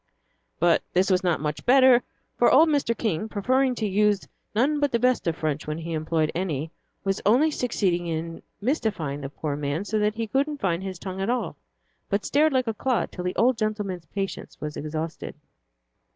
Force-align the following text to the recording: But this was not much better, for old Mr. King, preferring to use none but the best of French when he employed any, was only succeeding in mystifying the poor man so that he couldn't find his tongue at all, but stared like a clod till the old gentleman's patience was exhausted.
But 0.59 0.81
this 0.93 1.11
was 1.11 1.23
not 1.23 1.39
much 1.41 1.63
better, 1.63 2.01
for 2.35 2.51
old 2.51 2.69
Mr. 2.69 2.97
King, 2.97 3.29
preferring 3.29 3.75
to 3.75 3.87
use 3.87 4.27
none 4.55 4.79
but 4.79 4.91
the 4.91 4.97
best 4.97 5.27
of 5.27 5.35
French 5.37 5.67
when 5.67 5.77
he 5.77 5.93
employed 5.93 6.31
any, 6.33 6.71
was 7.03 7.21
only 7.23 7.51
succeeding 7.51 8.07
in 8.07 8.41
mystifying 8.61 9.21
the 9.21 9.29
poor 9.29 9.55
man 9.55 9.85
so 9.85 9.99
that 9.99 10.15
he 10.15 10.25
couldn't 10.25 10.57
find 10.57 10.81
his 10.81 10.97
tongue 10.97 11.21
at 11.21 11.29
all, 11.29 11.55
but 12.09 12.25
stared 12.25 12.51
like 12.51 12.65
a 12.65 12.73
clod 12.73 13.11
till 13.11 13.23
the 13.25 13.35
old 13.35 13.59
gentleman's 13.59 14.05
patience 14.07 14.59
was 14.59 14.75
exhausted. 14.75 15.35